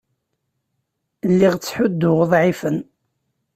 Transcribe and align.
Lliɣ 1.31 1.53
ttḥudduɣ 1.57 2.17
uḍɛifen. 2.23 2.77